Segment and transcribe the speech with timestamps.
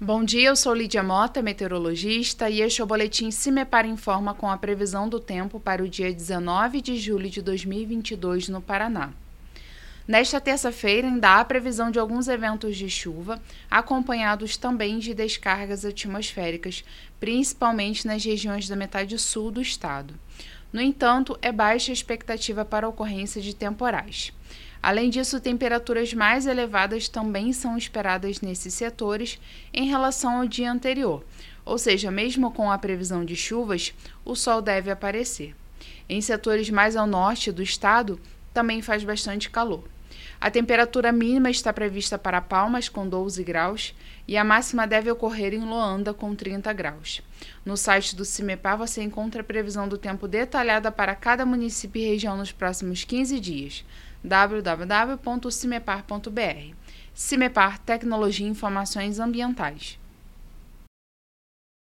[0.00, 4.48] Bom dia, eu sou Lídia Mota, meteorologista, e este é o boletim Cimepar Informa com
[4.48, 9.10] a previsão do tempo para o dia 19 de julho de 2022 no Paraná.
[10.06, 16.84] Nesta terça-feira, ainda há previsão de alguns eventos de chuva, acompanhados também de descargas atmosféricas,
[17.18, 20.14] principalmente nas regiões da metade sul do estado.
[20.72, 24.32] No entanto, é baixa a expectativa para a ocorrência de temporais.
[24.82, 29.38] Além disso, temperaturas mais elevadas também são esperadas nesses setores
[29.72, 31.24] em relação ao dia anterior,
[31.64, 33.92] ou seja, mesmo com a previsão de chuvas,
[34.24, 35.54] o sol deve aparecer.
[36.08, 38.20] Em setores mais ao norte do estado,
[38.54, 39.84] também faz bastante calor.
[40.40, 43.94] A temperatura mínima está prevista para Palmas, com 12 graus,
[44.26, 47.22] e a máxima deve ocorrer em Loanda, com 30 graus.
[47.64, 52.08] No site do CIMEPAR você encontra a previsão do tempo detalhada para cada município e
[52.08, 53.84] região nos próximos 15 dias
[54.22, 56.74] www.cimepar.br.
[57.14, 59.98] Cimepar Tecnologia e Informações Ambientais.